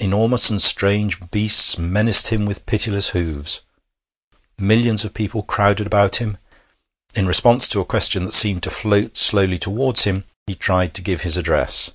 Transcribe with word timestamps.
Enormous 0.00 0.48
and 0.48 0.62
strange 0.62 1.20
beasts 1.30 1.76
menaced 1.76 2.28
him 2.28 2.46
with 2.46 2.64
pitiless 2.64 3.10
hoofs. 3.10 3.60
Millions 4.56 5.04
of 5.04 5.12
people 5.12 5.42
crowded 5.42 5.86
about 5.86 6.16
him. 6.16 6.38
In 7.14 7.26
response 7.26 7.68
to 7.68 7.80
a 7.82 7.84
question 7.84 8.24
that 8.24 8.32
seemed 8.32 8.62
to 8.62 8.70
float 8.70 9.18
slowly 9.18 9.58
towards 9.58 10.04
him, 10.04 10.24
he 10.46 10.54
tried 10.54 10.94
to 10.94 11.02
give 11.02 11.20
his 11.24 11.36
address. 11.36 11.90